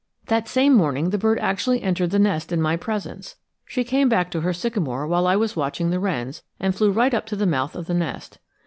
"That 0.31 0.47
same 0.47 0.73
morning 0.73 1.11
the 1.11 1.19
bird 1.19 1.37
actually 1.41 1.83
entered 1.83 2.09
the 2.09 2.17
nest 2.17 2.51
in 2.51 2.59
my 2.59 2.75
presence. 2.75 3.35
She 3.67 3.83
came 3.83 4.09
back 4.09 4.31
to 4.31 4.41
her 4.41 4.51
sycamore 4.51 5.05
while 5.05 5.27
I 5.27 5.35
was 5.35 5.55
watching 5.55 5.91
the 5.91 5.99
wrens, 5.99 6.41
and 6.59 6.73
flew 6.73 6.89
right 6.91 7.13
up 7.13 7.27
to 7.27 7.35
the 7.35 7.45
mouth 7.45 7.75
of 7.75 7.85
the 7.85 7.93
nest. 7.93 8.39